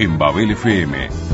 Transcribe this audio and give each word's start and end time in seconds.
en 0.00 0.16
Babel 0.16 0.50
FM 0.52 1.29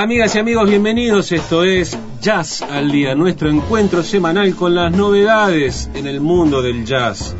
Amigas 0.00 0.34
y 0.34 0.38
amigos, 0.38 0.66
bienvenidos. 0.66 1.30
Esto 1.30 1.62
es 1.62 1.94
Jazz 2.22 2.62
al 2.62 2.90
Día, 2.90 3.14
nuestro 3.14 3.50
encuentro 3.50 4.02
semanal 4.02 4.54
con 4.54 4.74
las 4.74 4.90
novedades 4.90 5.90
en 5.92 6.06
el 6.06 6.22
mundo 6.22 6.62
del 6.62 6.86
jazz 6.86 7.36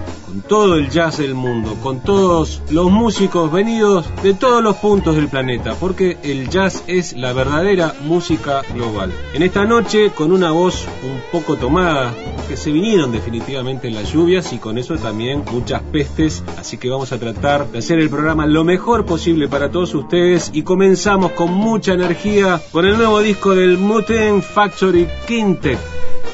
todo 0.51 0.75
el 0.75 0.91
jazz 0.91 1.19
del 1.19 1.37
mundo, 1.37 1.77
con 1.81 2.01
todos 2.01 2.61
los 2.71 2.91
músicos 2.91 3.53
venidos 3.53 4.05
de 4.25 4.35
todos 4.35 4.61
los 4.61 4.75
puntos 4.75 5.15
del 5.15 5.29
planeta, 5.29 5.77
porque 5.79 6.19
el 6.25 6.51
jazz 6.51 6.83
es 6.89 7.13
la 7.13 7.33
verdadera 7.33 7.95
música 8.03 8.63
global. 8.75 9.13
En 9.33 9.45
esta 9.45 9.65
noche, 9.65 10.11
con 10.11 10.33
una 10.33 10.51
voz 10.51 10.89
un 11.05 11.21
poco 11.31 11.57
tomada, 11.57 12.13
que 12.49 12.57
se 12.57 12.73
vinieron 12.73 13.13
definitivamente 13.13 13.93
las 13.93 14.13
lluvias 14.13 14.53
y 14.53 14.59
con 14.59 14.77
eso 14.77 14.97
también 14.97 15.45
muchas 15.53 15.83
pestes, 15.83 16.43
así 16.59 16.79
que 16.79 16.91
vamos 16.91 17.13
a 17.13 17.21
tratar 17.21 17.71
de 17.71 17.79
hacer 17.79 18.01
el 18.01 18.11
programa 18.11 18.45
lo 18.45 18.65
mejor 18.65 19.05
posible 19.05 19.47
para 19.47 19.71
todos 19.71 19.95
ustedes 19.95 20.51
y 20.53 20.65
comenzamos 20.65 21.31
con 21.31 21.55
mucha 21.55 21.93
energía 21.93 22.61
con 22.73 22.87
el 22.87 22.97
nuevo 22.97 23.21
disco 23.21 23.55
del 23.55 23.79
Muten 23.79 24.43
Factory 24.43 25.07
Quintet 25.29 25.79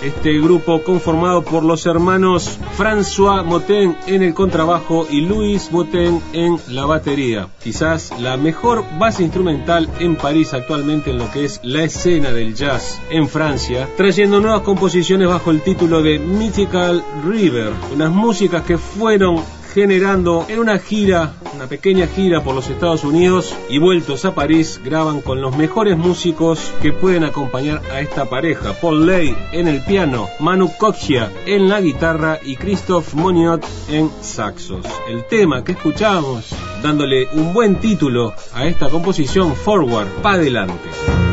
este 0.02 0.38
grupo 0.40 0.82
conformado 0.82 1.42
por 1.42 1.64
los 1.64 1.86
hermanos 1.86 2.58
François 2.76 3.44
Moten 3.44 3.96
en 4.06 4.22
el 4.22 4.34
contrabajo 4.34 5.06
y 5.10 5.22
Luis 5.22 5.70
Moten 5.72 6.20
en 6.32 6.58
la 6.68 6.84
batería. 6.86 7.48
Quizás 7.62 8.12
la 8.20 8.36
mejor 8.36 8.84
base 8.98 9.22
instrumental 9.22 9.88
en 9.98 10.16
París 10.16 10.54
actualmente 10.54 11.10
en 11.10 11.18
lo 11.18 11.30
que 11.30 11.44
es 11.44 11.60
la 11.62 11.84
escena 11.84 12.32
del 12.32 12.54
jazz 12.54 13.00
en 13.10 13.28
Francia, 13.28 13.88
trayendo 13.96 14.40
nuevas 14.40 14.62
composiciones 14.62 15.28
bajo 15.28 15.50
el 15.50 15.62
título 15.62 16.02
de 16.02 16.18
Mythical 16.18 17.02
River, 17.24 17.72
unas 17.92 18.10
músicas 18.10 18.62
que 18.62 18.78
fueron 18.78 19.42
generando 19.76 20.46
en 20.48 20.58
una 20.58 20.78
gira, 20.78 21.34
una 21.54 21.66
pequeña 21.66 22.06
gira 22.06 22.42
por 22.42 22.54
los 22.54 22.70
Estados 22.70 23.04
Unidos 23.04 23.54
y 23.68 23.76
vueltos 23.76 24.24
a 24.24 24.34
París, 24.34 24.80
graban 24.82 25.20
con 25.20 25.42
los 25.42 25.54
mejores 25.54 25.98
músicos 25.98 26.72
que 26.80 26.94
pueden 26.94 27.24
acompañar 27.24 27.82
a 27.92 28.00
esta 28.00 28.24
pareja. 28.24 28.72
Paul 28.80 29.06
Lay 29.06 29.36
en 29.52 29.68
el 29.68 29.82
piano, 29.82 30.30
Manu 30.40 30.72
Kochia 30.78 31.30
en 31.44 31.68
la 31.68 31.82
guitarra 31.82 32.40
y 32.42 32.56
Christophe 32.56 33.14
Moniot 33.18 33.66
en 33.90 34.10
saxos. 34.22 34.86
El 35.10 35.26
tema 35.26 35.62
que 35.62 35.72
escuchamos, 35.72 36.54
dándole 36.82 37.28
un 37.34 37.52
buen 37.52 37.76
título 37.76 38.32
a 38.54 38.64
esta 38.64 38.88
composición, 38.88 39.54
Forward, 39.54 40.08
pa' 40.22 40.32
adelante. 40.32 41.25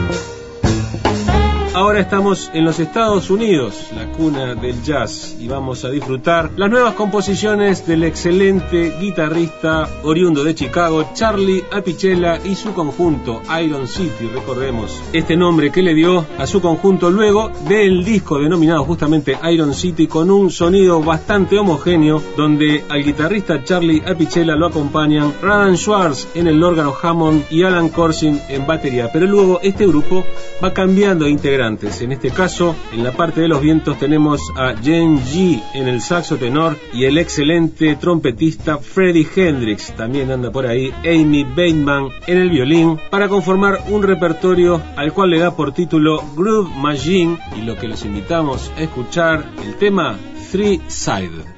Ahora 1.75 2.01
estamos 2.01 2.51
en 2.53 2.65
los 2.65 2.79
Estados 2.79 3.31
Unidos, 3.31 3.87
la 3.95 4.05
cuna 4.11 4.53
del 4.53 4.83
jazz, 4.83 5.35
y 5.39 5.47
vamos 5.47 5.83
a 5.83 5.89
disfrutar 5.89 6.51
las 6.55 6.69
nuevas 6.69 6.93
composiciones 6.93 7.87
del 7.87 8.03
excelente 8.03 8.93
guitarrista 8.99 9.89
oriundo 10.03 10.43
de 10.43 10.53
Chicago, 10.53 11.09
Charlie 11.15 11.63
Apichella 11.71 12.37
y 12.45 12.53
su 12.53 12.75
conjunto 12.75 13.41
Iron 13.59 13.87
City, 13.87 14.29
recordemos 14.31 15.01
este 15.13 15.35
nombre 15.35 15.71
que 15.71 15.81
le 15.81 15.95
dio 15.95 16.23
a 16.37 16.45
su 16.45 16.61
conjunto 16.61 17.09
luego 17.09 17.49
del 17.67 18.05
disco 18.05 18.37
denominado 18.37 18.83
justamente 18.83 19.35
Iron 19.51 19.73
City 19.73 20.05
con 20.05 20.29
un 20.29 20.51
sonido 20.51 21.01
bastante 21.01 21.57
homogéneo 21.57 22.21
donde 22.37 22.83
al 22.87 23.03
guitarrista 23.03 23.63
Charlie 23.63 24.03
Apichella 24.05 24.55
lo 24.55 24.67
acompañan 24.67 25.33
Radan 25.41 25.75
Schwartz 25.75 26.27
en 26.35 26.45
el 26.45 26.61
órgano 26.63 26.93
Hammond 27.01 27.45
y 27.49 27.63
Alan 27.63 27.89
Corsin 27.89 28.39
en 28.47 28.67
batería, 28.67 29.09
pero 29.11 29.25
luego 29.25 29.59
este 29.63 29.87
grupo 29.87 30.23
va 30.63 30.71
cambiando 30.71 31.25
de 31.25 31.31
en 31.65 32.11
este 32.11 32.29
caso, 32.29 32.75
en 32.91 33.03
la 33.03 33.13
parte 33.13 33.39
de 33.39 33.47
los 33.47 33.61
vientos 33.61 33.97
tenemos 33.97 34.41
a 34.57 34.75
Jen 34.75 35.17
G 35.19 35.63
en 35.73 35.87
el 35.87 36.01
saxo 36.01 36.35
tenor 36.35 36.77
y 36.93 37.05
el 37.05 37.17
excelente 37.17 37.95
trompetista 37.95 38.79
Freddie 38.79 39.27
Hendrix, 39.33 39.95
también 39.95 40.29
anda 40.29 40.51
por 40.51 40.67
ahí, 40.67 40.91
Amy 41.05 41.43
Bateman 41.43 42.09
en 42.27 42.37
el 42.37 42.49
violín, 42.49 42.99
para 43.09 43.29
conformar 43.29 43.79
un 43.89 44.03
repertorio 44.03 44.81
al 44.97 45.13
cual 45.13 45.29
le 45.29 45.39
da 45.39 45.55
por 45.55 45.73
título 45.73 46.21
Groove 46.35 46.69
Machine. 46.75 47.37
Y 47.57 47.61
lo 47.61 47.77
que 47.77 47.87
los 47.87 48.03
invitamos 48.03 48.69
a 48.77 48.81
escuchar 48.81 49.45
el 49.65 49.75
tema 49.75 50.17
Three 50.51 50.81
Side. 50.87 51.52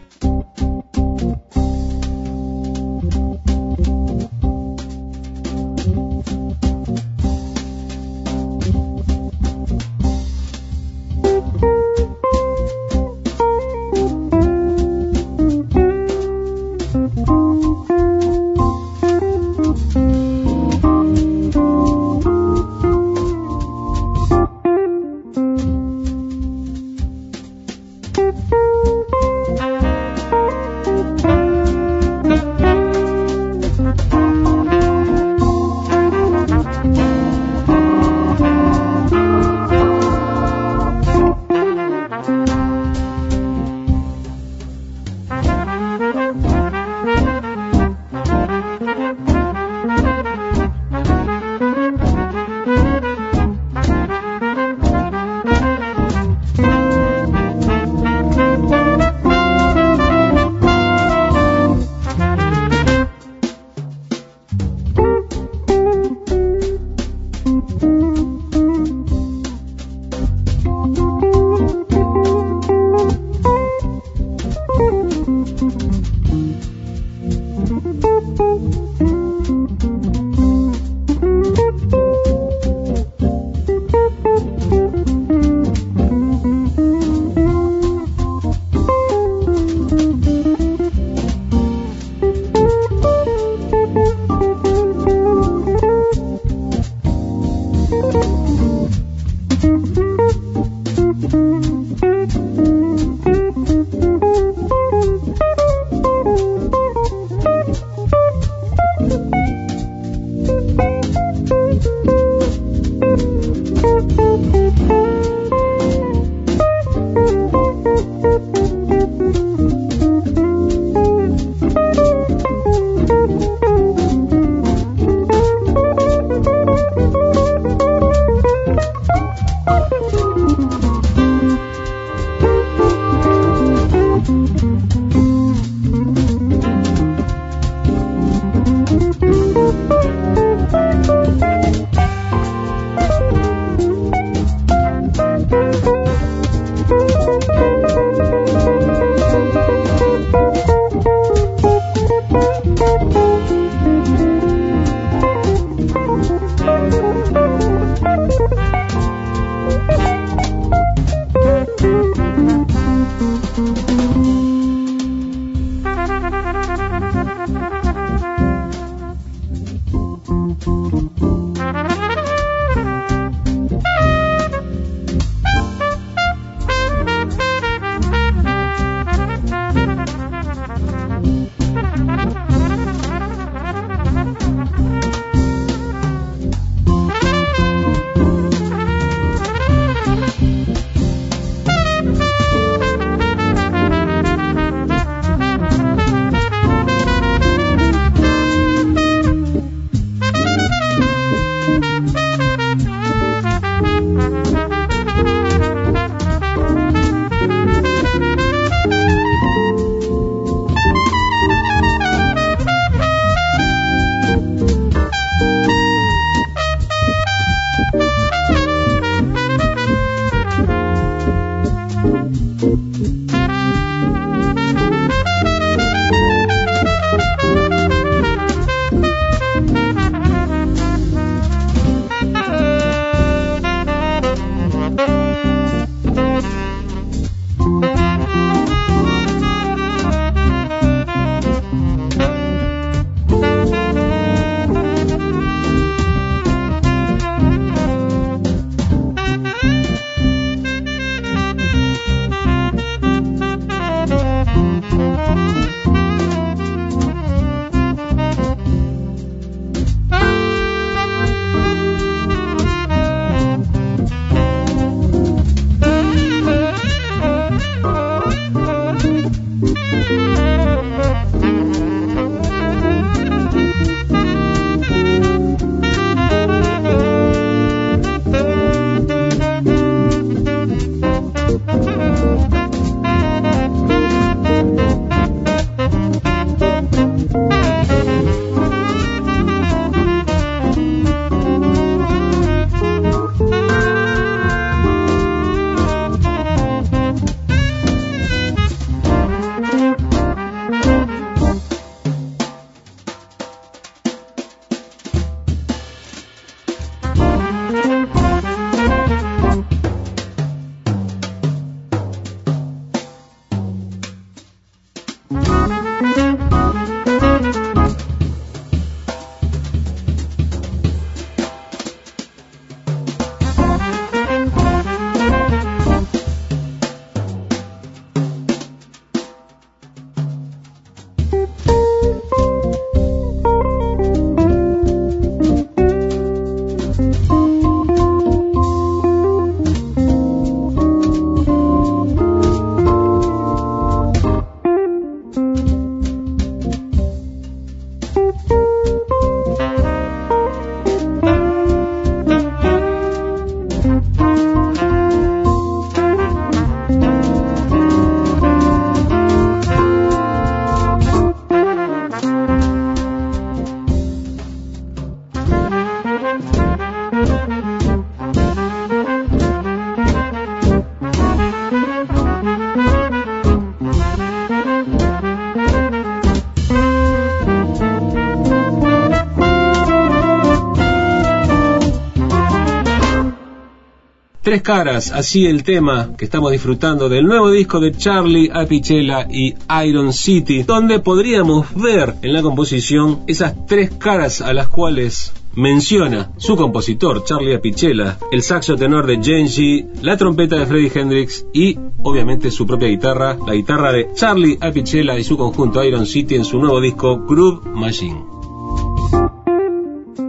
Tres 384.55 384.63
caras, 384.63 385.11
así 385.11 385.45
el 385.47 385.63
tema 385.63 386.11
que 386.17 386.23
estamos 386.23 386.49
disfrutando 386.49 387.09
del 387.09 387.25
nuevo 387.25 387.51
disco 387.51 387.81
de 387.81 387.91
Charlie 387.91 388.49
Apichela 388.53 389.27
y 389.29 389.53
Iron 389.85 390.13
City, 390.13 390.63
donde 390.63 390.99
podríamos 390.99 391.75
ver 391.75 392.15
en 392.21 392.31
la 392.31 392.41
composición 392.41 393.23
esas 393.27 393.65
tres 393.65 393.91
caras 393.97 394.39
a 394.39 394.53
las 394.53 394.69
cuales 394.69 395.33
menciona 395.55 396.31
su 396.37 396.55
compositor 396.55 397.25
Charlie 397.25 397.53
Apichela, 397.53 398.17
el 398.31 398.43
saxo 398.43 398.77
tenor 398.77 399.05
de 399.07 399.21
Genji, 399.21 399.87
la 400.01 400.15
trompeta 400.15 400.55
de 400.55 400.65
Freddie 400.65 401.01
Hendrix 401.01 401.45
y 401.51 401.77
obviamente 402.03 402.49
su 402.49 402.65
propia 402.65 402.87
guitarra, 402.87 403.37
la 403.45 403.55
guitarra 403.55 403.91
de 403.91 404.13
Charlie 404.13 404.57
Apichela 404.61 405.19
y 405.19 405.25
su 405.25 405.35
conjunto 405.35 405.83
Iron 405.83 406.05
City 406.05 406.35
en 406.35 406.45
su 406.45 406.59
nuevo 406.59 406.79
disco 406.79 407.25
Groove 407.27 407.67
Machine. 407.73 408.34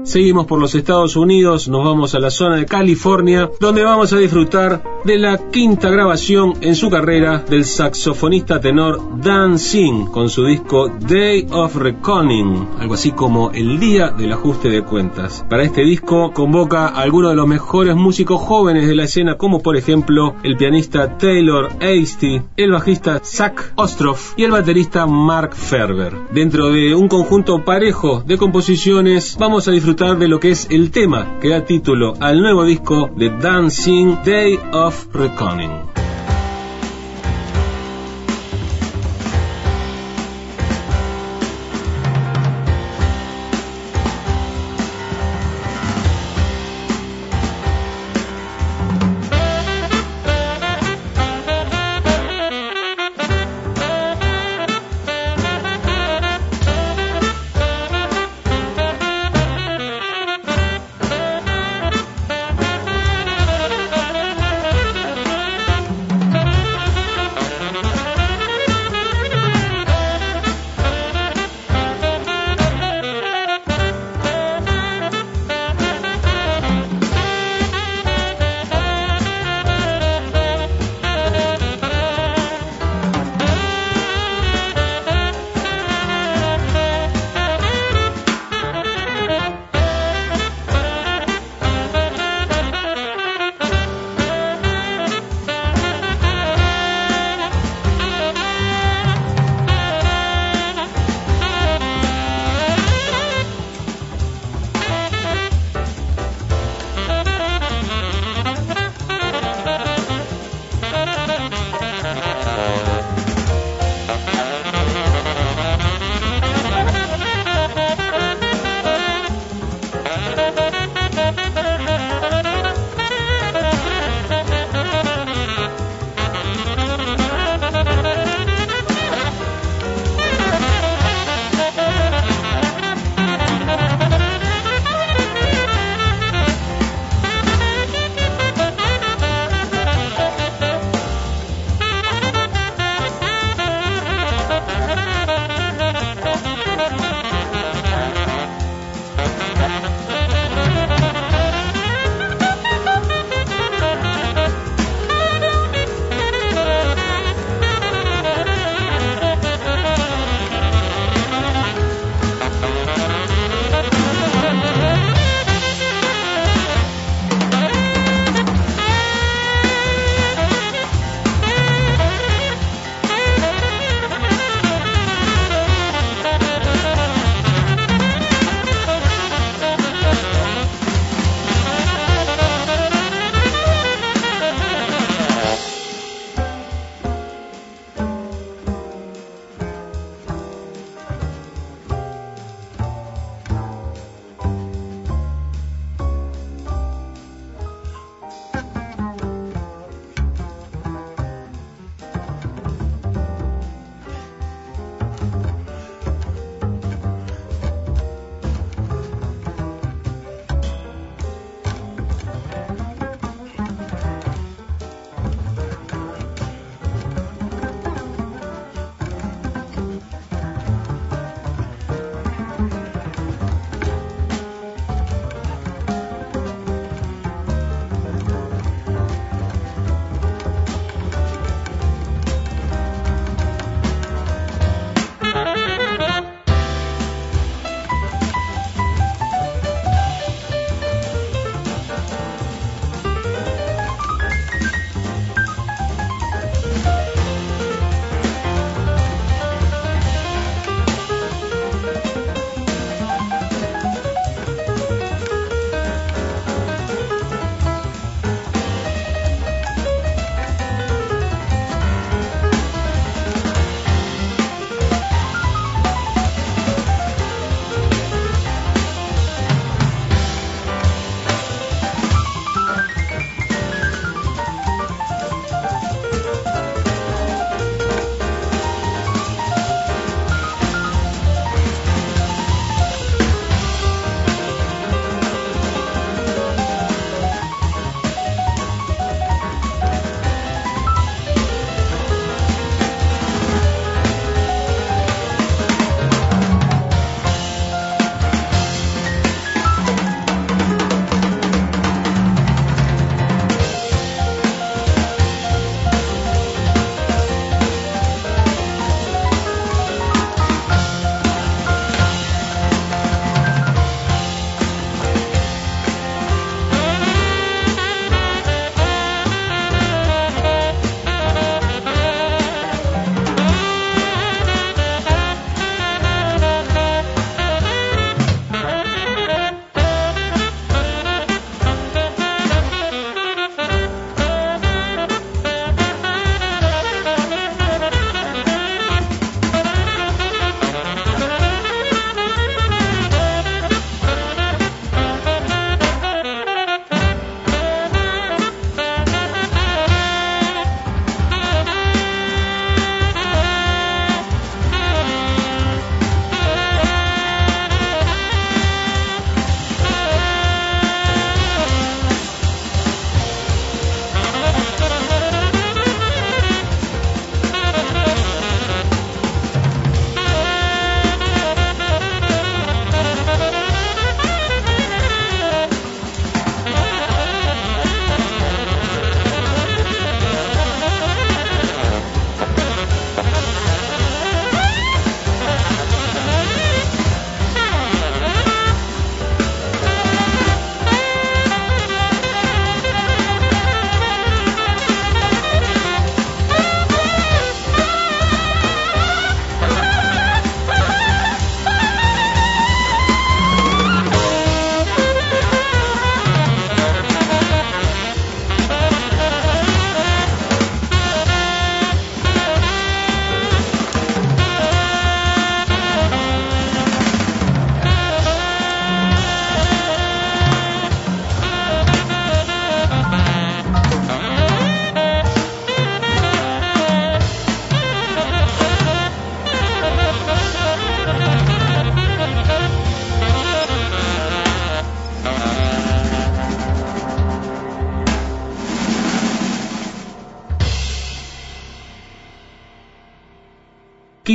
Seguimos 0.06 0.46
por 0.46 0.60
los 0.60 0.72
Estados 0.76 1.16
Unidos, 1.16 1.66
nos 1.66 1.84
vamos 1.84 2.14
a 2.14 2.20
la 2.20 2.30
zona 2.30 2.56
de 2.56 2.64
California, 2.64 3.50
donde 3.58 3.82
vamos 3.82 4.12
a 4.12 4.18
disfrutar 4.18 4.95
de 5.06 5.18
la 5.18 5.38
quinta 5.52 5.88
grabación 5.88 6.54
en 6.62 6.74
su 6.74 6.90
carrera 6.90 7.44
del 7.48 7.64
saxofonista 7.64 8.60
tenor 8.60 9.20
Dan 9.22 9.56
Singh 9.56 10.10
con 10.10 10.28
su 10.28 10.44
disco 10.44 10.88
Day 10.88 11.46
of 11.52 11.76
Reckoning, 11.76 12.66
algo 12.80 12.94
así 12.94 13.12
como 13.12 13.52
el 13.52 13.78
día 13.78 14.08
del 14.08 14.32
ajuste 14.32 14.68
de 14.68 14.82
cuentas. 14.82 15.46
Para 15.48 15.62
este 15.62 15.82
disco 15.82 16.32
convoca 16.32 16.88
a 16.88 17.02
algunos 17.02 17.30
de 17.30 17.36
los 17.36 17.46
mejores 17.46 17.94
músicos 17.94 18.40
jóvenes 18.40 18.88
de 18.88 18.96
la 18.96 19.04
escena, 19.04 19.36
como 19.36 19.62
por 19.62 19.76
ejemplo 19.76 20.34
el 20.42 20.56
pianista 20.56 21.16
Taylor 21.18 21.68
Hasty, 21.80 22.42
el 22.56 22.72
bajista 22.72 23.20
Zach 23.22 23.74
Ostroff 23.76 24.34
y 24.36 24.42
el 24.42 24.50
baterista 24.50 25.06
Mark 25.06 25.54
Ferber. 25.54 26.14
Dentro 26.32 26.72
de 26.72 26.96
un 26.96 27.06
conjunto 27.06 27.64
parejo 27.64 28.24
de 28.26 28.36
composiciones, 28.36 29.36
vamos 29.38 29.68
a 29.68 29.70
disfrutar 29.70 30.18
de 30.18 30.26
lo 30.26 30.40
que 30.40 30.50
es 30.50 30.66
el 30.68 30.90
tema 30.90 31.38
que 31.40 31.50
da 31.50 31.64
título 31.64 32.14
al 32.18 32.42
nuevo 32.42 32.64
disco 32.64 33.08
de 33.16 33.30
Dancing 33.30 34.16
Day 34.24 34.58
of 34.72 34.95
Reckoning. 35.12 35.95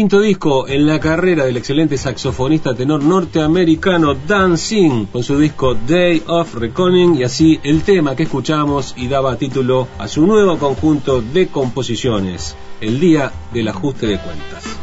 Quinto 0.02 0.20
disco 0.20 0.68
en 0.68 0.88
la 0.88 1.00
carrera 1.00 1.46
del 1.46 1.58
excelente 1.58 1.96
saxofonista 1.96 2.74
tenor 2.74 3.04
norteamericano 3.04 4.16
Dan 4.16 4.58
Singh 4.58 5.12
con 5.12 5.22
su 5.22 5.38
disco 5.38 5.76
Day 5.76 6.24
of 6.26 6.56
Reckoning 6.56 7.18
y 7.20 7.24
así 7.24 7.60
el 7.62 7.84
tema 7.84 8.16
que 8.16 8.24
escuchamos 8.24 8.96
y 8.98 9.08
daba 9.08 9.38
título 9.38 9.88
a 10.00 10.08
su 10.08 10.26
nuevo 10.26 10.58
conjunto 10.58 11.22
de 11.22 11.50
composiciones, 11.50 12.56
El 12.82 13.00
Día 13.00 13.32
del 13.54 13.68
Ajuste 13.68 14.08
de 14.08 14.18
Cuentas. 14.18 14.82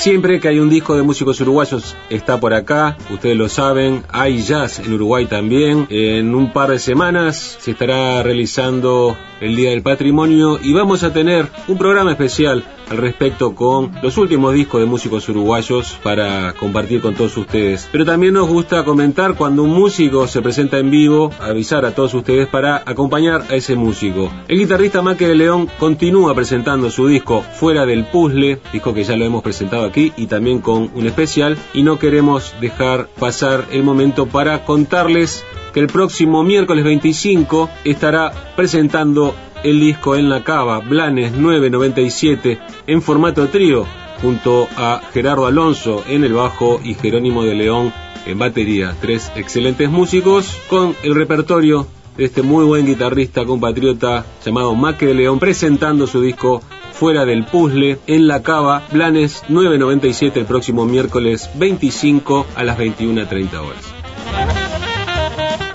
Siempre 0.00 0.40
que 0.40 0.48
hay 0.48 0.58
un 0.58 0.70
disco 0.70 0.96
de 0.96 1.02
músicos 1.02 1.40
uruguayos 1.42 1.94
está 2.08 2.40
por 2.40 2.54
acá, 2.54 2.96
ustedes 3.10 3.36
lo 3.36 3.50
saben, 3.50 4.02
hay 4.08 4.42
jazz 4.42 4.78
en 4.78 4.94
Uruguay 4.94 5.26
también. 5.26 5.86
En 5.90 6.34
un 6.34 6.54
par 6.54 6.70
de 6.70 6.78
semanas 6.78 7.58
se 7.60 7.72
estará 7.72 8.22
realizando 8.22 9.14
el 9.42 9.54
Día 9.56 9.70
del 9.70 9.82
Patrimonio 9.82 10.58
y 10.60 10.72
vamos 10.72 11.02
a 11.02 11.12
tener 11.12 11.48
un 11.68 11.76
programa 11.76 12.12
especial 12.12 12.64
al 12.90 12.98
respecto 12.98 13.54
con 13.54 13.92
los 14.02 14.18
últimos 14.18 14.52
discos 14.52 14.80
de 14.80 14.86
músicos 14.86 15.28
uruguayos 15.28 15.98
para 16.02 16.52
compartir 16.54 17.00
con 17.00 17.14
todos 17.14 17.36
ustedes. 17.36 17.88
Pero 17.90 18.04
también 18.04 18.34
nos 18.34 18.48
gusta 18.48 18.84
comentar 18.84 19.34
cuando 19.36 19.62
un 19.62 19.70
músico 19.70 20.26
se 20.26 20.42
presenta 20.42 20.78
en 20.78 20.90
vivo, 20.90 21.30
avisar 21.40 21.84
a 21.84 21.94
todos 21.94 22.12
ustedes 22.14 22.48
para 22.48 22.82
acompañar 22.84 23.44
a 23.48 23.54
ese 23.54 23.76
músico. 23.76 24.30
El 24.48 24.58
guitarrista 24.58 25.02
Maque 25.02 25.28
de 25.28 25.36
León 25.36 25.70
continúa 25.78 26.34
presentando 26.34 26.90
su 26.90 27.06
disco 27.06 27.42
Fuera 27.42 27.86
del 27.86 28.04
Puzzle, 28.04 28.60
disco 28.72 28.92
que 28.92 29.04
ya 29.04 29.16
lo 29.16 29.24
hemos 29.24 29.42
presentado 29.42 29.84
aquí 29.84 30.12
y 30.16 30.26
también 30.26 30.60
con 30.60 30.90
un 30.94 31.06
especial 31.06 31.56
y 31.72 31.82
no 31.84 31.98
queremos 31.98 32.54
dejar 32.60 33.08
pasar 33.18 33.66
el 33.70 33.84
momento 33.84 34.26
para 34.26 34.64
contarles 34.64 35.44
que 35.72 35.80
el 35.80 35.86
próximo 35.86 36.42
miércoles 36.42 36.84
25 36.84 37.70
estará 37.84 38.54
presentando 38.56 39.34
el 39.62 39.80
disco 39.80 40.16
en 40.16 40.28
la 40.28 40.42
cava, 40.42 40.78
Blanes 40.80 41.32
997, 41.32 42.58
en 42.86 43.02
formato 43.02 43.48
trío, 43.48 43.86
junto 44.20 44.68
a 44.76 45.00
Gerardo 45.12 45.46
Alonso 45.46 46.04
en 46.08 46.24
el 46.24 46.32
bajo 46.32 46.80
y 46.82 46.94
Jerónimo 46.94 47.44
de 47.44 47.54
León 47.54 47.92
en 48.26 48.38
batería. 48.38 48.94
Tres 49.00 49.30
excelentes 49.36 49.90
músicos 49.90 50.56
con 50.68 50.94
el 51.02 51.14
repertorio 51.14 51.86
de 52.16 52.24
este 52.24 52.42
muy 52.42 52.64
buen 52.64 52.86
guitarrista 52.86 53.44
compatriota 53.44 54.24
llamado 54.44 54.74
Maque 54.74 55.06
de 55.06 55.14
León 55.14 55.38
presentando 55.38 56.06
su 56.06 56.20
disco 56.20 56.62
Fuera 56.92 57.24
del 57.24 57.44
Puzzle 57.44 57.98
en 58.06 58.26
la 58.26 58.42
Cava, 58.42 58.86
Blanes 58.92 59.42
997 59.48 60.40
el 60.40 60.46
próximo 60.46 60.84
miércoles 60.84 61.48
25 61.54 62.46
a 62.56 62.64
las 62.64 62.78
21.30 62.78 63.54
horas. 63.58 63.99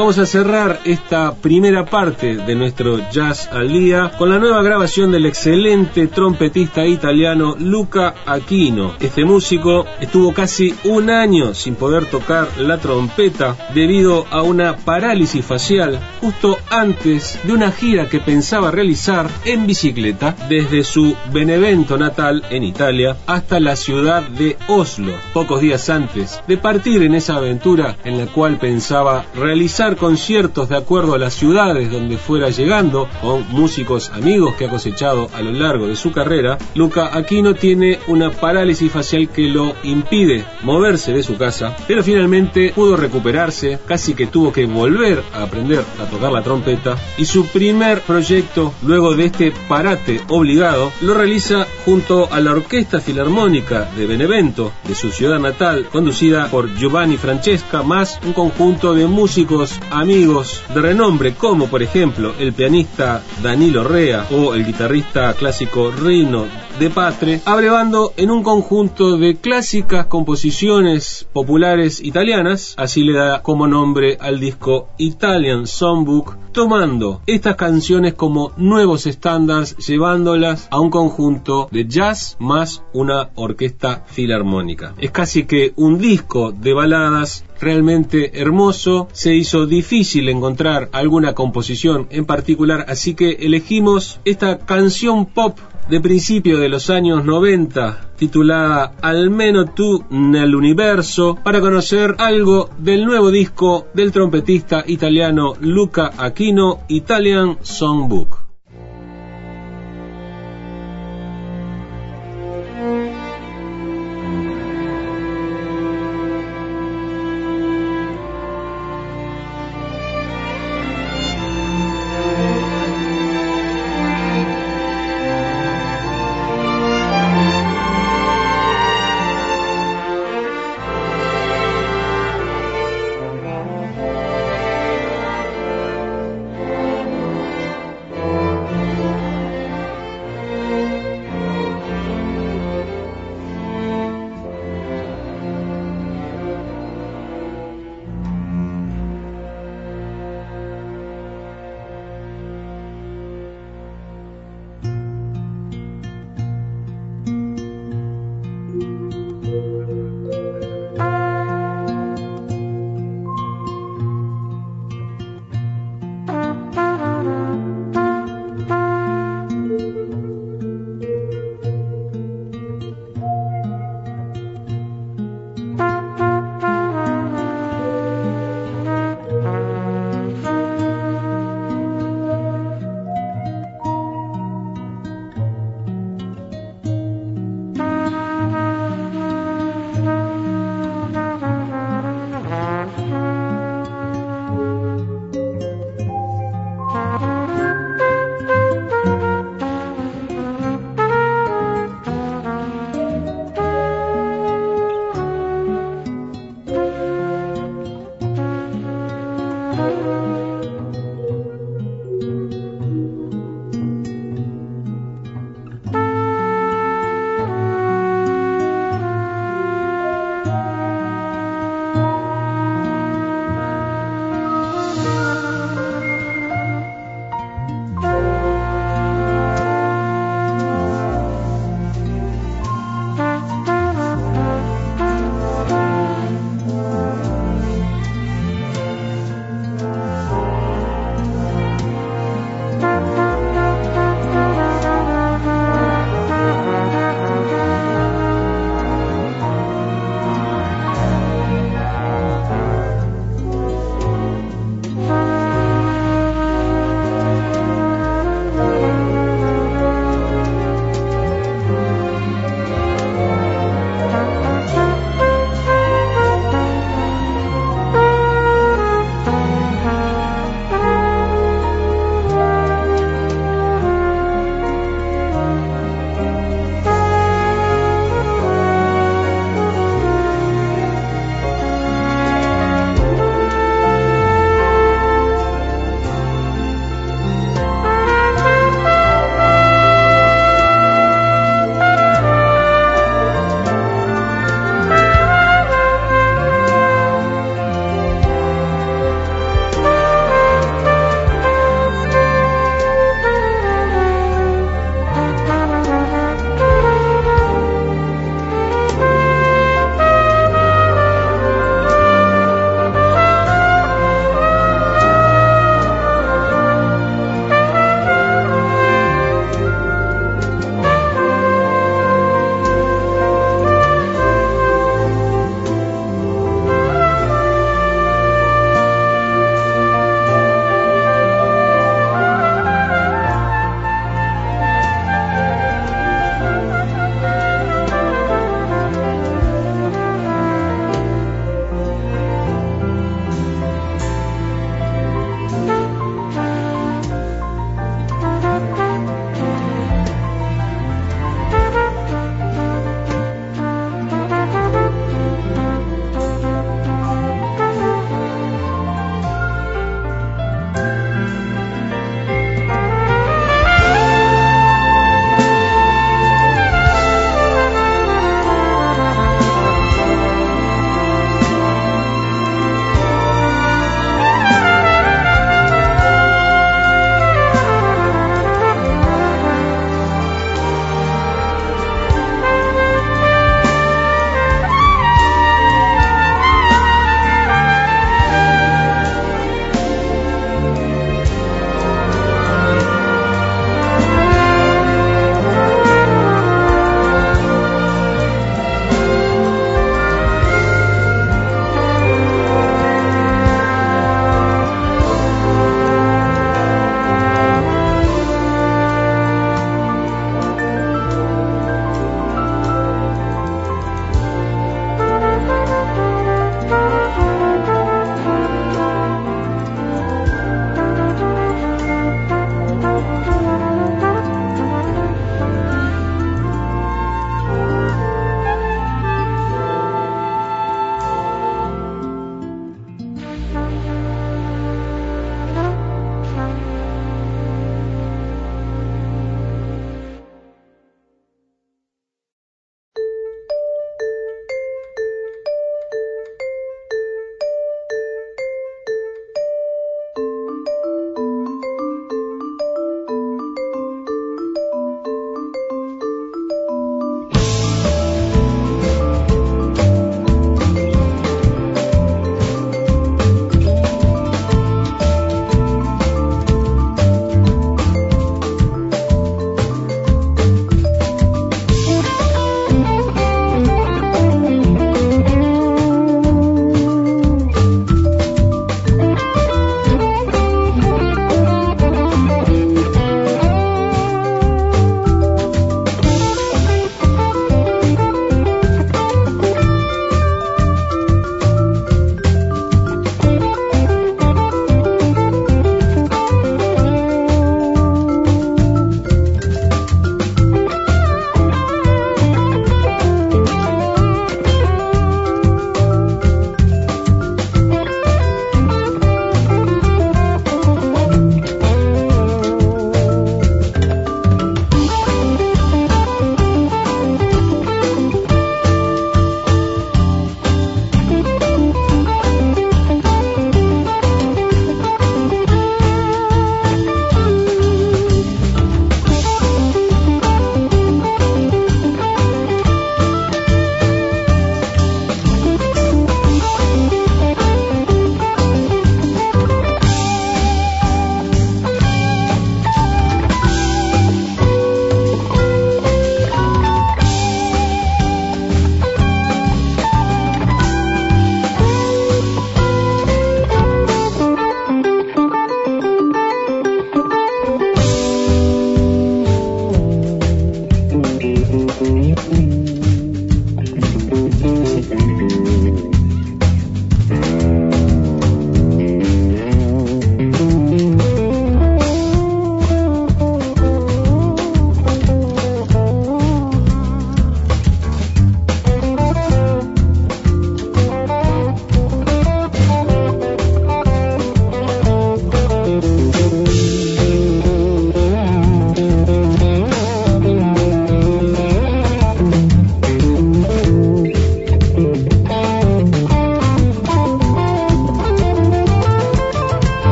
Vamos 0.00 0.18
a 0.18 0.24
cerrar 0.24 0.80
esta 0.86 1.34
primera 1.34 1.84
parte 1.84 2.36
de 2.36 2.54
nuestro 2.54 3.10
Jazz 3.10 3.50
al 3.52 3.68
Día 3.68 4.10
con 4.16 4.30
la 4.30 4.38
nueva 4.38 4.62
grabación 4.62 5.12
del 5.12 5.26
excelente 5.26 6.06
trompetista 6.06 6.86
italiano 6.86 7.54
Luca 7.58 8.14
Aquino. 8.24 8.94
Este 8.98 9.26
músico 9.26 9.84
estuvo 10.00 10.32
casi 10.32 10.74
un 10.84 11.10
año 11.10 11.52
sin 11.52 11.74
poder 11.74 12.06
tocar 12.06 12.48
la 12.56 12.78
trompeta 12.78 13.54
debido 13.74 14.24
a 14.30 14.40
una 14.40 14.74
parálisis 14.78 15.44
facial 15.44 16.00
justo 16.22 16.56
antes 16.70 17.38
de 17.44 17.52
una 17.52 17.70
gira 17.70 18.08
que 18.08 18.20
pensaba 18.20 18.70
realizar 18.70 19.28
en 19.44 19.66
bicicleta 19.66 20.34
desde 20.48 20.82
su 20.82 21.14
Benevento 21.30 21.98
natal 21.98 22.42
en 22.48 22.64
Italia 22.64 23.18
hasta 23.26 23.60
la 23.60 23.76
ciudad 23.76 24.22
de 24.22 24.56
Oslo, 24.66 25.12
pocos 25.34 25.60
días 25.60 25.90
antes 25.90 26.40
de 26.48 26.56
partir 26.56 27.02
en 27.02 27.14
esa 27.14 27.36
aventura 27.36 27.96
en 28.04 28.16
la 28.16 28.24
cual 28.24 28.56
pensaba 28.56 29.26
realizar 29.34 29.89
conciertos 29.96 30.68
de 30.68 30.76
acuerdo 30.76 31.14
a 31.14 31.18
las 31.18 31.34
ciudades 31.34 31.90
donde 31.90 32.16
fuera 32.16 32.50
llegando, 32.50 33.08
con 33.20 33.46
músicos 33.50 34.10
amigos 34.10 34.54
que 34.56 34.66
ha 34.66 34.70
cosechado 34.70 35.28
a 35.34 35.42
lo 35.42 35.52
largo 35.52 35.86
de 35.86 35.96
su 35.96 36.12
carrera, 36.12 36.58
Luca 36.74 37.16
Aquino 37.16 37.54
tiene 37.54 37.98
una 38.06 38.30
parálisis 38.30 38.90
facial 38.90 39.28
que 39.28 39.48
lo 39.48 39.74
impide 39.82 40.44
moverse 40.62 41.12
de 41.12 41.22
su 41.22 41.36
casa, 41.36 41.76
pero 41.86 42.02
finalmente 42.02 42.72
pudo 42.74 42.96
recuperarse, 42.96 43.78
casi 43.86 44.14
que 44.14 44.26
tuvo 44.26 44.52
que 44.52 44.66
volver 44.66 45.22
a 45.34 45.42
aprender 45.42 45.84
a 46.00 46.04
tocar 46.04 46.32
la 46.32 46.42
trompeta 46.42 46.96
y 47.18 47.24
su 47.24 47.46
primer 47.46 48.00
proyecto 48.00 48.72
luego 48.82 49.14
de 49.14 49.26
este 49.26 49.52
parate 49.68 50.20
obligado 50.28 50.92
lo 51.00 51.14
realiza 51.14 51.66
junto 51.84 52.32
a 52.32 52.40
la 52.40 52.52
Orquesta 52.52 53.00
Filarmónica 53.00 53.90
de 53.96 54.06
Benevento, 54.06 54.72
de 54.86 54.94
su 54.94 55.10
ciudad 55.10 55.38
natal, 55.38 55.86
conducida 55.90 56.48
por 56.48 56.74
Giovanni 56.76 57.16
Francesca, 57.16 57.82
más 57.82 58.20
un 58.24 58.32
conjunto 58.32 58.94
de 58.94 59.06
músicos 59.06 59.69
amigos 59.90 60.62
de 60.74 60.80
renombre 60.80 61.34
como 61.34 61.68
por 61.68 61.82
ejemplo 61.82 62.34
el 62.38 62.52
pianista 62.52 63.22
Danilo 63.42 63.84
Rea 63.84 64.26
o 64.30 64.54
el 64.54 64.64
guitarrista 64.64 65.32
clásico 65.34 65.90
Rino 65.90 66.46
de 66.78 66.88
Patre, 66.88 67.42
abrevando 67.44 68.14
en 68.16 68.30
un 68.30 68.42
conjunto 68.42 69.18
de 69.18 69.36
clásicas 69.36 70.06
composiciones 70.06 71.28
populares 71.32 72.00
italianas, 72.02 72.74
así 72.78 73.02
le 73.02 73.12
da 73.12 73.42
como 73.42 73.66
nombre 73.66 74.16
al 74.18 74.40
disco 74.40 74.88
Italian 74.96 75.66
Songbook, 75.66 76.36
tomando 76.52 77.20
estas 77.26 77.56
canciones 77.56 78.14
como 78.14 78.52
nuevos 78.56 79.06
estándares, 79.06 79.76
llevándolas 79.76 80.68
a 80.70 80.80
un 80.80 80.88
conjunto 80.88 81.68
de 81.70 81.86
jazz 81.86 82.36
más 82.40 82.82
una 82.94 83.28
orquesta 83.34 84.04
filarmónica. 84.06 84.94
Es 84.98 85.10
casi 85.10 85.44
que 85.44 85.74
un 85.76 85.98
disco 85.98 86.52
de 86.52 86.72
baladas 86.72 87.44
realmente 87.60 88.40
hermoso, 88.40 89.08
se 89.12 89.34
hizo 89.34 89.66
difícil 89.66 90.28
encontrar 90.28 90.88
alguna 90.92 91.34
composición 91.34 92.06
en 92.10 92.24
particular, 92.24 92.86
así 92.88 93.14
que 93.14 93.32
elegimos 93.40 94.20
esta 94.24 94.58
canción 94.58 95.26
pop 95.26 95.58
de 95.88 96.00
principio 96.00 96.58
de 96.58 96.68
los 96.68 96.88
años 96.88 97.24
90 97.24 98.10
titulada 98.16 98.92
Almeno 99.02 99.64
tú 99.66 100.04
nel 100.10 100.54
universo 100.54 101.36
para 101.42 101.60
conocer 101.60 102.14
algo 102.18 102.70
del 102.78 103.04
nuevo 103.04 103.30
disco 103.30 103.86
del 103.94 104.12
trompetista 104.12 104.84
italiano 104.86 105.54
Luca 105.58 106.12
Aquino 106.16 106.80
Italian 106.88 107.58
Songbook. 107.62 108.39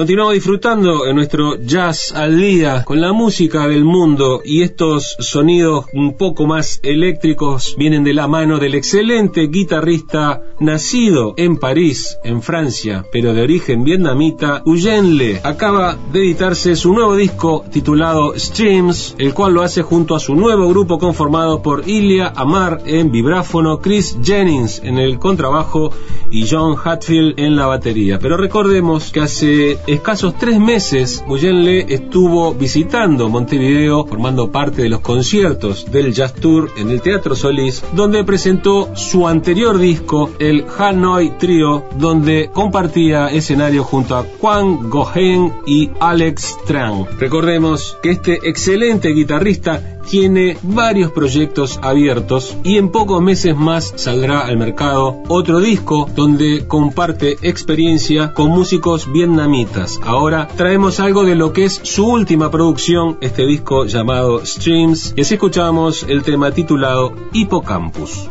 Continuamos 0.00 0.32
disfrutando 0.32 1.04
en 1.04 1.16
nuestro 1.16 1.56
jazz 1.60 2.14
al 2.16 2.40
día 2.40 2.84
con 2.84 3.02
la 3.02 3.12
música 3.12 3.68
del 3.68 3.84
mundo 3.84 4.40
y 4.42 4.62
estos 4.62 5.14
sonidos 5.18 5.84
un 5.92 6.16
poco 6.16 6.46
más 6.46 6.80
eléctricos 6.82 7.74
vienen 7.76 8.02
de 8.02 8.14
la 8.14 8.26
mano 8.26 8.58
del 8.58 8.76
excelente 8.76 9.48
guitarrista 9.48 10.40
nacido 10.58 11.34
en 11.36 11.58
París, 11.58 12.16
en 12.24 12.40
Francia, 12.40 13.04
pero 13.12 13.34
de 13.34 13.42
origen 13.42 13.84
vietnamita, 13.84 14.62
Eugene 14.64 15.10
Le. 15.10 15.40
Acaba 15.44 15.98
de 16.10 16.20
editarse 16.20 16.76
su 16.76 16.94
nuevo 16.94 17.14
disco 17.14 17.66
titulado 17.70 18.32
Streams, 18.38 19.16
el 19.18 19.34
cual 19.34 19.52
lo 19.52 19.60
hace 19.60 19.82
junto 19.82 20.14
a 20.14 20.20
su 20.20 20.34
nuevo 20.34 20.66
grupo 20.70 20.98
conformado 20.98 21.60
por 21.60 21.86
Ilya 21.86 22.32
Amar 22.34 22.80
en 22.86 23.12
vibráfono, 23.12 23.80
Chris 23.80 24.16
Jennings 24.22 24.80
en 24.82 24.96
el 24.96 25.18
contrabajo 25.18 25.92
y 26.30 26.46
John 26.48 26.76
Hatfield 26.82 27.38
en 27.38 27.56
la 27.56 27.66
batería. 27.66 28.18
Pero 28.18 28.38
recordemos 28.38 29.12
que 29.12 29.20
hace 29.20 29.78
escasos 29.92 30.34
tres 30.38 30.58
meses, 30.58 31.24
Le 31.40 31.92
estuvo 31.92 32.54
visitando 32.54 33.28
Montevideo, 33.28 34.06
formando 34.06 34.50
parte 34.50 34.82
de 34.82 34.88
los 34.88 35.00
conciertos 35.00 35.90
del 35.90 36.12
Jazz 36.12 36.34
Tour 36.34 36.70
en 36.76 36.90
el 36.90 37.00
Teatro 37.00 37.34
Solís, 37.34 37.82
donde 37.94 38.24
presentó 38.24 38.94
su 38.94 39.26
anterior 39.26 39.78
disco, 39.78 40.30
el 40.38 40.64
Hanoi 40.78 41.38
Trio, 41.38 41.84
donde 41.98 42.50
compartía 42.52 43.28
escenario 43.28 43.82
junto 43.82 44.16
a 44.16 44.24
Juan 44.40 44.88
Gohen 44.90 45.52
y 45.66 45.90
Alex 45.98 46.58
Tran. 46.66 47.06
Recordemos 47.18 47.96
que 48.02 48.10
este 48.10 48.38
excelente 48.48 49.10
guitarrista 49.10 49.99
tiene 50.08 50.56
varios 50.62 51.12
proyectos 51.12 51.78
abiertos 51.82 52.56
y 52.64 52.78
en 52.78 52.90
pocos 52.90 53.22
meses 53.22 53.56
más 53.56 53.92
saldrá 53.96 54.40
al 54.40 54.56
mercado 54.56 55.22
otro 55.28 55.60
disco 55.60 56.08
donde 56.14 56.66
comparte 56.66 57.36
experiencia 57.42 58.32
con 58.32 58.48
músicos 58.48 59.10
vietnamitas. 59.12 60.00
Ahora 60.04 60.48
traemos 60.56 61.00
algo 61.00 61.24
de 61.24 61.34
lo 61.34 61.52
que 61.52 61.64
es 61.64 61.80
su 61.82 62.06
última 62.06 62.50
producción, 62.50 63.18
este 63.20 63.46
disco 63.46 63.86
llamado 63.86 64.44
Streams, 64.44 65.14
y 65.16 65.22
así 65.22 65.34
escuchamos 65.34 66.04
el 66.08 66.22
tema 66.22 66.50
titulado 66.52 67.12
Hippocampus. 67.32 68.28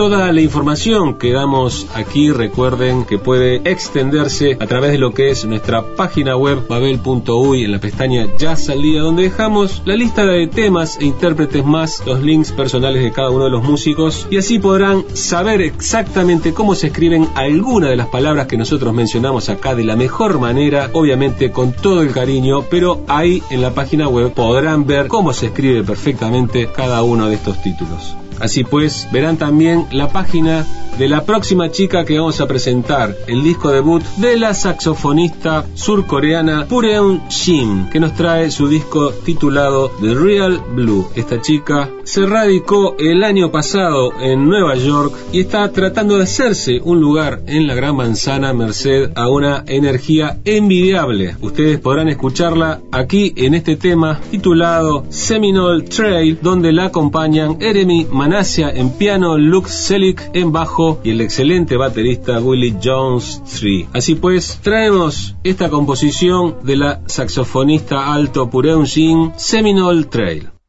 Toda 0.00 0.32
la 0.32 0.40
información 0.40 1.18
que 1.18 1.30
damos 1.30 1.86
aquí, 1.92 2.30
recuerden 2.30 3.04
que 3.04 3.18
puede 3.18 3.56
extenderse 3.70 4.56
a 4.58 4.66
través 4.66 4.92
de 4.92 4.98
lo 4.98 5.12
que 5.12 5.28
es 5.28 5.44
nuestra 5.44 5.94
página 5.94 6.38
web 6.38 6.66
babel.uy 6.66 7.64
en 7.64 7.72
la 7.72 7.80
pestaña 7.80 8.26
Jazz 8.38 8.70
al 8.70 8.80
Día, 8.80 9.02
donde 9.02 9.24
dejamos 9.24 9.82
la 9.84 9.96
lista 9.96 10.24
de 10.24 10.46
temas 10.46 10.96
e 10.98 11.04
intérpretes 11.04 11.66
más 11.66 12.02
los 12.06 12.22
links 12.22 12.50
personales 12.50 13.02
de 13.02 13.12
cada 13.12 13.28
uno 13.28 13.44
de 13.44 13.50
los 13.50 13.62
músicos 13.62 14.26
y 14.30 14.38
así 14.38 14.58
podrán 14.58 15.04
saber 15.12 15.60
exactamente 15.60 16.54
cómo 16.54 16.74
se 16.74 16.86
escriben 16.86 17.28
algunas 17.34 17.90
de 17.90 17.96
las 17.96 18.06
palabras 18.06 18.46
que 18.46 18.56
nosotros 18.56 18.94
mencionamos 18.94 19.50
acá 19.50 19.74
de 19.74 19.84
la 19.84 19.96
mejor 19.96 20.38
manera, 20.38 20.88
obviamente 20.94 21.50
con 21.50 21.72
todo 21.72 22.00
el 22.00 22.12
cariño, 22.12 22.62
pero 22.70 23.02
ahí 23.06 23.42
en 23.50 23.60
la 23.60 23.74
página 23.74 24.08
web 24.08 24.32
podrán 24.32 24.86
ver 24.86 25.08
cómo 25.08 25.34
se 25.34 25.48
escribe 25.48 25.84
perfectamente 25.84 26.70
cada 26.74 27.02
uno 27.02 27.28
de 27.28 27.34
estos 27.34 27.60
títulos. 27.60 28.16
Así 28.40 28.64
pues, 28.64 29.08
verán 29.12 29.36
también 29.36 29.86
la 29.92 30.08
página 30.08 30.66
de 30.98 31.08
la 31.08 31.24
próxima 31.24 31.70
chica 31.70 32.04
que 32.04 32.18
vamos 32.18 32.40
a 32.40 32.46
presentar, 32.46 33.16
el 33.26 33.42
disco 33.42 33.70
debut 33.70 34.02
de 34.18 34.36
la 34.36 34.52
saxofonista 34.52 35.64
surcoreana 35.74 36.66
Pureon 36.66 37.22
Shin, 37.28 37.88
que 37.90 38.00
nos 38.00 38.14
trae 38.14 38.50
su 38.50 38.68
disco 38.68 39.10
titulado 39.10 39.90
The 40.00 40.14
Real 40.14 40.60
Blue. 40.74 41.08
Esta 41.14 41.40
chica 41.40 41.88
se 42.04 42.26
radicó 42.26 42.96
el 42.98 43.24
año 43.24 43.50
pasado 43.50 44.12
en 44.20 44.46
Nueva 44.46 44.74
York 44.74 45.14
y 45.32 45.40
está 45.40 45.70
tratando 45.72 46.18
de 46.18 46.24
hacerse 46.24 46.80
un 46.82 47.00
lugar 47.00 47.42
en 47.46 47.66
la 47.66 47.74
Gran 47.74 47.96
Manzana 47.96 48.52
merced 48.52 49.12
a 49.14 49.28
una 49.28 49.64
energía 49.66 50.40
envidiable. 50.44 51.36
Ustedes 51.40 51.78
podrán 51.80 52.08
escucharla 52.08 52.80
aquí 52.92 53.32
en 53.36 53.54
este 53.54 53.76
tema 53.76 54.20
titulado 54.30 55.04
Seminole 55.08 55.84
Trail, 55.84 56.38
donde 56.42 56.72
la 56.72 56.86
acompañan 56.86 57.56
Eremi 57.60 58.06
Manasia 58.30 58.70
en 58.70 58.90
piano, 58.90 59.36
Luke 59.38 59.68
Selick 59.68 60.30
en 60.34 60.52
bajo 60.52 61.00
y 61.02 61.10
el 61.10 61.20
excelente 61.20 61.76
baterista 61.76 62.38
Willie 62.38 62.76
Jones 62.80 63.42
3. 63.60 63.88
Así 63.92 64.14
pues, 64.14 64.60
traemos 64.62 65.34
esta 65.42 65.68
composición 65.68 66.58
de 66.62 66.76
la 66.76 67.00
saxofonista 67.06 68.14
alto 68.14 68.48
Pureun 68.48 68.86
Jin, 68.86 69.32
Seminole 69.36 70.04
Trail. 70.04 70.59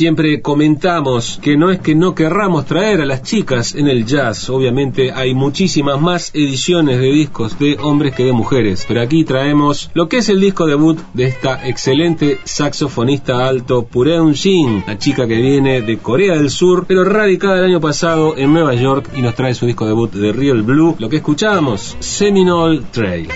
Siempre 0.00 0.40
comentamos 0.40 1.38
que 1.42 1.58
no 1.58 1.70
es 1.70 1.78
que 1.78 1.94
no 1.94 2.14
querramos 2.14 2.64
traer 2.64 3.02
a 3.02 3.04
las 3.04 3.22
chicas 3.22 3.74
en 3.74 3.86
el 3.86 4.06
jazz, 4.06 4.48
obviamente 4.48 5.12
hay 5.12 5.34
muchísimas 5.34 6.00
más 6.00 6.30
ediciones 6.32 7.00
de 7.00 7.12
discos 7.12 7.58
de 7.58 7.76
hombres 7.78 8.14
que 8.14 8.24
de 8.24 8.32
mujeres, 8.32 8.86
pero 8.88 9.02
aquí 9.02 9.24
traemos 9.24 9.90
lo 9.92 10.08
que 10.08 10.16
es 10.16 10.30
el 10.30 10.40
disco 10.40 10.64
debut 10.64 10.98
de 11.12 11.24
esta 11.24 11.68
excelente 11.68 12.38
saxofonista 12.44 13.46
alto 13.46 13.84
Pureun 13.84 14.34
Jin, 14.34 14.84
la 14.86 14.96
chica 14.96 15.28
que 15.28 15.36
viene 15.36 15.82
de 15.82 15.98
Corea 15.98 16.32
del 16.32 16.48
Sur, 16.48 16.86
pero 16.88 17.04
radicada 17.04 17.58
el 17.58 17.64
año 17.64 17.80
pasado 17.82 18.38
en 18.38 18.54
Nueva 18.54 18.72
York 18.72 19.10
y 19.14 19.20
nos 19.20 19.34
trae 19.34 19.52
su 19.52 19.66
disco 19.66 19.84
debut 19.84 20.10
de 20.12 20.32
Real 20.32 20.62
Blue, 20.62 20.96
lo 20.98 21.10
que 21.10 21.16
escuchamos, 21.16 21.98
Seminole 22.00 22.84
Trail. 22.90 23.28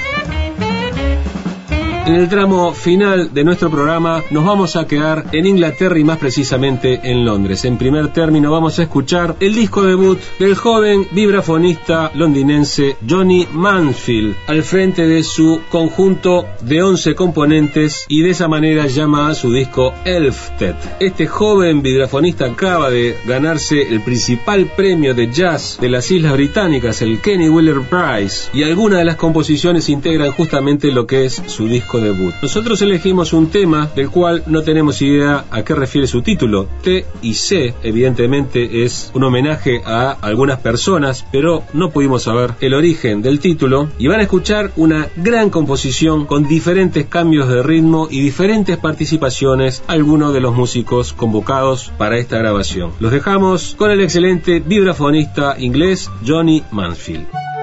En 2.06 2.16
el 2.16 2.28
tramo 2.28 2.74
final 2.74 3.32
de 3.32 3.44
nuestro 3.44 3.70
programa 3.70 4.22
nos 4.30 4.44
vamos 4.44 4.76
a 4.76 4.86
quedar 4.86 5.24
en 5.32 5.46
Inglaterra 5.46 5.98
y 5.98 6.04
más 6.04 6.18
precisamente 6.18 7.00
en 7.02 7.24
Londres. 7.24 7.64
En 7.64 7.78
primer 7.78 8.12
término 8.12 8.52
vamos 8.52 8.78
a 8.78 8.82
escuchar 8.82 9.36
el 9.40 9.54
disco 9.54 9.82
debut 9.82 10.18
del 10.38 10.54
joven 10.54 11.08
vibrafonista 11.12 12.10
londinense 12.14 12.98
Johnny 13.08 13.48
Mansfield 13.50 14.36
al 14.48 14.62
frente 14.64 15.06
de 15.06 15.22
su 15.22 15.62
conjunto 15.70 16.44
de 16.60 16.82
11 16.82 17.14
componentes 17.14 18.04
y 18.06 18.20
de 18.20 18.30
esa 18.30 18.48
manera 18.48 18.86
llama 18.86 19.30
a 19.30 19.34
su 19.34 19.50
disco 19.50 19.94
Elfted. 20.04 20.74
Este 21.00 21.26
joven 21.26 21.80
vibrafonista 21.80 22.44
acaba 22.44 22.90
de 22.90 23.16
ganarse 23.24 23.80
el 23.80 24.02
principal 24.02 24.70
premio 24.76 25.14
de 25.14 25.32
jazz 25.32 25.78
de 25.80 25.88
las 25.88 26.10
Islas 26.10 26.34
Británicas, 26.34 27.00
el 27.00 27.22
Kenny 27.22 27.48
Wheeler 27.48 27.80
Prize, 27.80 28.50
y 28.52 28.62
algunas 28.62 28.98
de 28.98 29.06
las 29.06 29.16
composiciones 29.16 29.88
integran 29.88 30.32
justamente 30.32 30.92
lo 30.92 31.06
que 31.06 31.24
es 31.24 31.42
su 31.46 31.66
disco 31.66 31.93
debut. 32.00 32.34
Nosotros 32.42 32.80
elegimos 32.82 33.32
un 33.32 33.50
tema 33.50 33.90
del 33.94 34.10
cual 34.10 34.42
no 34.46 34.62
tenemos 34.62 35.00
idea 35.02 35.44
a 35.50 35.62
qué 35.62 35.74
refiere 35.74 36.06
su 36.06 36.22
título. 36.22 36.68
T 36.82 37.04
y 37.22 37.34
C, 37.34 37.74
evidentemente, 37.82 38.84
es 38.84 39.10
un 39.14 39.24
homenaje 39.24 39.82
a 39.84 40.12
algunas 40.12 40.60
personas, 40.60 41.26
pero 41.30 41.62
no 41.72 41.90
pudimos 41.90 42.24
saber 42.24 42.54
el 42.60 42.74
origen 42.74 43.22
del 43.22 43.40
título. 43.40 43.88
Y 43.98 44.08
van 44.08 44.20
a 44.20 44.24
escuchar 44.24 44.72
una 44.76 45.08
gran 45.16 45.50
composición 45.50 46.26
con 46.26 46.48
diferentes 46.48 47.06
cambios 47.06 47.48
de 47.48 47.62
ritmo 47.62 48.08
y 48.10 48.20
diferentes 48.20 48.76
participaciones 48.76 49.82
algunos 49.86 50.32
de 50.32 50.40
los 50.40 50.54
músicos 50.54 51.12
convocados 51.12 51.92
para 51.98 52.18
esta 52.18 52.38
grabación. 52.38 52.92
Los 53.00 53.12
dejamos 53.12 53.74
con 53.76 53.90
el 53.90 54.00
excelente 54.00 54.60
vibrafonista 54.60 55.56
inglés 55.58 56.10
Johnny 56.26 56.62
Mansfield. 56.70 57.53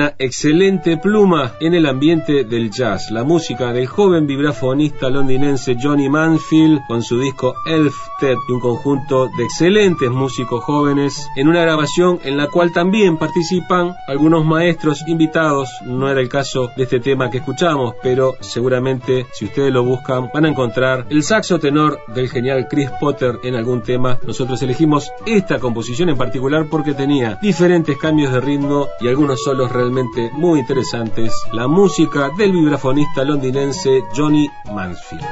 Una 0.00 0.14
excelente 0.18 0.96
pluma 0.96 1.56
en 1.60 1.74
el 1.74 1.84
ambiente 1.84 2.44
del 2.44 2.70
jazz. 2.70 3.10
La 3.10 3.22
música 3.22 3.70
del 3.70 3.86
joven 3.86 4.26
vibrafonista 4.26 5.10
londinense 5.10 5.76
Johnny 5.78 6.08
Manfield 6.08 6.80
con 6.88 7.02
su 7.02 7.20
disco 7.20 7.54
Y 8.22 8.52
un 8.52 8.60
conjunto 8.60 9.28
de 9.28 9.44
excelentes 9.44 10.10
músicos 10.10 10.62
jóvenes 10.64 11.26
en 11.36 11.48
una 11.48 11.62
grabación 11.62 12.20
en 12.22 12.36
la 12.36 12.48
cual 12.48 12.70
también 12.70 13.16
participan 13.16 13.94
algunos 14.06 14.44
maestros 14.44 15.02
invitados. 15.06 15.70
No 15.86 16.10
era 16.10 16.20
el 16.20 16.28
caso 16.28 16.70
de 16.76 16.82
este 16.82 17.00
tema 17.00 17.30
que 17.30 17.38
escuchamos, 17.38 17.94
pero 18.02 18.34
seguramente 18.40 19.26
si 19.32 19.46
ustedes 19.46 19.72
lo 19.72 19.84
buscan 19.84 20.28
van 20.34 20.44
a 20.44 20.50
encontrar 20.50 21.06
el 21.08 21.22
saxo 21.22 21.58
tenor 21.58 22.00
del 22.08 22.28
genial 22.28 22.68
Chris 22.68 22.90
Potter 23.00 23.38
en 23.42 23.54
algún 23.54 23.82
tema. 23.82 24.18
Nosotros 24.26 24.60
elegimos 24.60 25.10
esta 25.24 25.58
composición 25.58 26.10
en 26.10 26.18
particular 26.18 26.66
porque 26.70 26.92
tenía 26.92 27.38
diferentes 27.40 27.96
cambios 27.96 28.34
de 28.34 28.40
ritmo 28.40 28.88
y 29.00 29.08
algunos 29.08 29.42
solos 29.42 29.72
realmente 29.72 30.30
muy 30.34 30.60
interesantes. 30.60 31.32
La 31.52 31.66
música 31.68 32.28
del 32.36 32.52
vibrafonista 32.52 33.24
londinense 33.24 34.02
Johnny 34.14 34.46
Mansfield. 34.70 35.24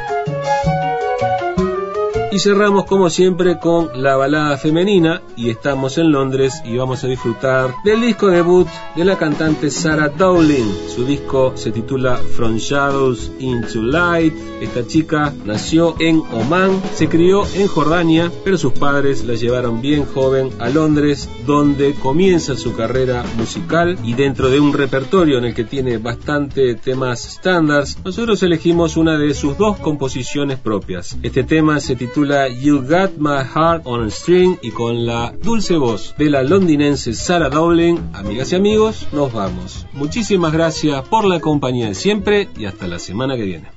Cerramos 2.38 2.84
como 2.84 3.10
siempre 3.10 3.58
con 3.58 3.90
la 4.00 4.16
balada 4.16 4.56
femenina 4.58 5.22
y 5.36 5.50
estamos 5.50 5.98
en 5.98 6.12
Londres 6.12 6.62
y 6.64 6.76
vamos 6.76 7.02
a 7.02 7.08
disfrutar 7.08 7.74
del 7.84 8.00
disco 8.00 8.28
debut 8.28 8.68
de 8.94 9.04
la 9.04 9.18
cantante 9.18 9.70
Sarah 9.70 10.08
Dowling. 10.08 10.72
Su 10.88 11.04
disco 11.04 11.54
se 11.56 11.72
titula 11.72 12.16
From 12.16 12.56
Shadows 12.56 13.32
into 13.40 13.82
Light. 13.82 14.34
Esta 14.60 14.86
chica 14.86 15.34
nació 15.44 15.96
en 15.98 16.22
Oman, 16.32 16.80
se 16.94 17.08
crió 17.08 17.42
en 17.54 17.66
Jordania, 17.66 18.30
pero 18.44 18.56
sus 18.56 18.72
padres 18.72 19.24
la 19.24 19.34
llevaron 19.34 19.80
bien 19.80 20.04
joven 20.04 20.50
a 20.60 20.68
Londres 20.68 21.28
donde 21.44 21.94
comienza 21.94 22.56
su 22.56 22.74
carrera 22.76 23.24
musical 23.36 23.98
y 24.04 24.14
dentro 24.14 24.48
de 24.48 24.60
un 24.60 24.72
repertorio 24.72 25.38
en 25.38 25.44
el 25.44 25.54
que 25.54 25.64
tiene 25.64 25.98
bastante 25.98 26.76
temas 26.76 27.26
estándares, 27.26 27.98
nosotros 28.04 28.42
elegimos 28.44 28.96
una 28.96 29.18
de 29.18 29.34
sus 29.34 29.58
dos 29.58 29.78
composiciones 29.78 30.58
propias. 30.58 31.16
Este 31.22 31.42
tema 31.42 31.80
se 31.80 31.96
titula 31.96 32.27
You 32.28 32.82
Got 32.82 33.16
My 33.16 33.42
Heart 33.42 33.86
on 33.86 34.04
a 34.04 34.10
String 34.10 34.58
y 34.60 34.70
con 34.70 35.06
la 35.06 35.32
dulce 35.42 35.78
voz 35.78 36.14
de 36.18 36.28
la 36.28 36.42
londinense 36.42 37.14
Sarah 37.14 37.48
Dowling, 37.48 38.10
amigas 38.12 38.52
y 38.52 38.56
amigos, 38.56 39.08
nos 39.12 39.32
vamos. 39.32 39.86
Muchísimas 39.94 40.52
gracias 40.52 41.08
por 41.08 41.24
la 41.24 41.40
compañía 41.40 41.86
de 41.86 41.94
siempre 41.94 42.50
y 42.58 42.66
hasta 42.66 42.86
la 42.86 42.98
semana 42.98 43.34
que 43.36 43.44
viene. 43.44 43.70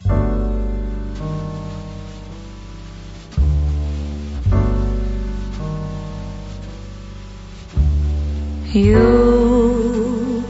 You 8.73 10.43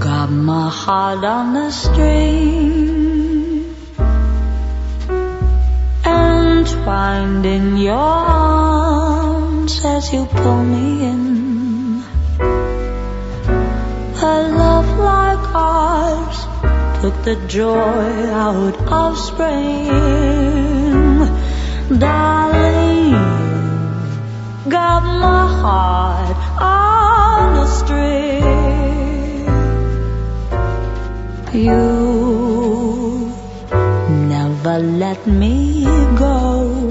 got 0.00 0.30
my 0.30 0.68
heart 0.68 1.22
on 1.24 1.56
a 1.56 1.70
string 1.70 2.53
entwined 6.64 7.44
in 7.44 7.76
your 7.76 7.92
arms 7.94 9.84
as 9.84 10.10
you 10.12 10.24
pull 10.24 10.64
me 10.64 11.04
in. 11.04 12.02
A 14.32 14.36
love 14.62 14.90
like 14.98 15.44
ours 15.54 16.38
took 17.00 17.16
the 17.22 17.36
joy 17.48 18.06
out 18.46 18.76
of 19.00 19.18
spring. 19.18 19.88
Darling, 21.98 23.12
got 24.70 25.02
my 25.26 25.44
heart 25.60 26.38
on 26.62 27.58
a 27.58 27.68
string. 27.78 28.44
You 31.52 32.43
never 34.74 34.98
let 34.98 35.26
me 35.26 35.84
go 36.18 36.90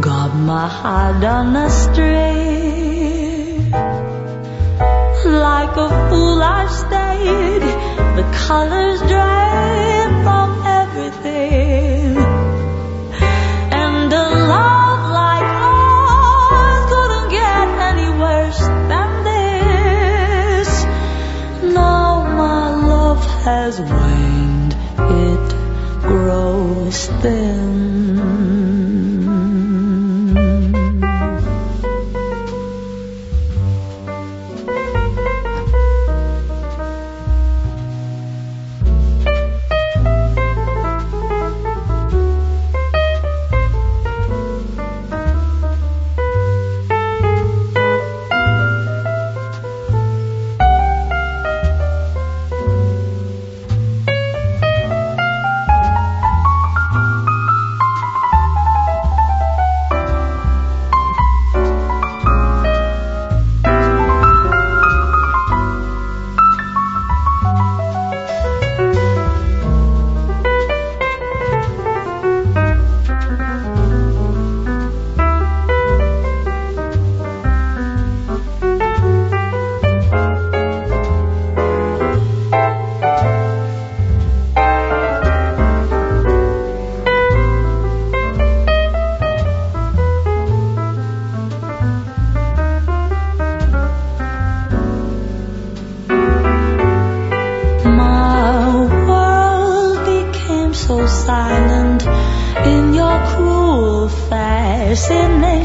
got 0.00 0.34
my 0.34 0.68
heart 0.68 1.24
on 1.24 1.56
a 1.56 1.70
string 1.70 2.43
like 5.40 5.76
a 5.76 5.88
fool 6.08 6.42
I 6.42 6.66
stayed. 6.66 7.64
The 8.18 8.24
colors 8.46 9.00
drained 9.00 10.16
from 10.24 10.48
everything. 10.66 12.16
And 13.82 14.12
a 14.12 14.26
love 14.54 15.02
like 15.22 15.50
ours 15.72 16.82
couldn't 16.92 17.28
get 17.30 17.68
any 17.90 18.10
worse 18.18 18.62
than 18.90 19.10
this. 19.30 20.84
Now 21.74 22.22
my 22.42 22.70
love 22.92 23.24
has 23.44 23.80
waned, 23.80 24.72
it 24.98 25.48
grows 26.02 27.06
thin. 27.22 28.53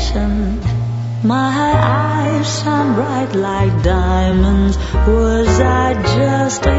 Fascination. 0.09 0.59
My 1.23 1.73
eyes 1.75 2.61
shine 2.61 2.95
bright 2.95 3.35
like 3.35 3.83
diamonds. 3.83 4.77
Was 4.77 5.59
I 5.59 5.93
just 6.01 6.65
in 6.65 6.78